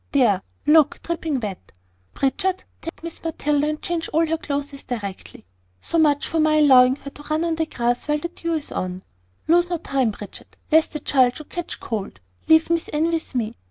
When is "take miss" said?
2.81-3.21